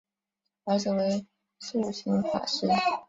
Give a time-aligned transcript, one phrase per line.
[0.63, 1.27] 儿子为
[1.59, 2.65] 素性法师。